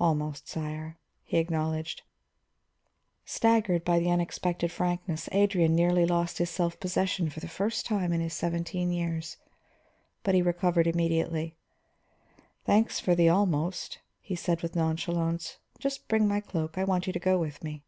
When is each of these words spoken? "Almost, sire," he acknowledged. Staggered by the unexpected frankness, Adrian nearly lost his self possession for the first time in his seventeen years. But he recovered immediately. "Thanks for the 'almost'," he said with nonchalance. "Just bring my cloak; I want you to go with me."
"Almost, 0.00 0.48
sire," 0.48 0.96
he 1.24 1.36
acknowledged. 1.36 2.04
Staggered 3.26 3.84
by 3.84 3.98
the 3.98 4.08
unexpected 4.08 4.72
frankness, 4.72 5.28
Adrian 5.30 5.74
nearly 5.74 6.06
lost 6.06 6.38
his 6.38 6.48
self 6.48 6.80
possession 6.80 7.28
for 7.28 7.40
the 7.40 7.48
first 7.48 7.84
time 7.84 8.10
in 8.10 8.22
his 8.22 8.32
seventeen 8.32 8.90
years. 8.90 9.36
But 10.22 10.34
he 10.34 10.40
recovered 10.40 10.86
immediately. 10.86 11.58
"Thanks 12.64 12.98
for 12.98 13.14
the 13.14 13.28
'almost'," 13.28 13.98
he 14.22 14.34
said 14.34 14.62
with 14.62 14.74
nonchalance. 14.74 15.58
"Just 15.78 16.08
bring 16.08 16.26
my 16.26 16.40
cloak; 16.40 16.78
I 16.78 16.84
want 16.84 17.06
you 17.06 17.12
to 17.12 17.18
go 17.18 17.36
with 17.38 17.62
me." 17.62 17.84